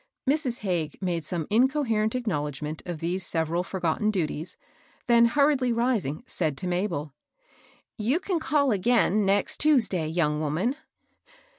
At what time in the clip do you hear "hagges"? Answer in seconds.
0.61-0.99